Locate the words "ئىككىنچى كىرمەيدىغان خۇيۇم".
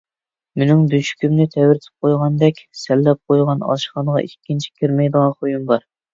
4.27-5.71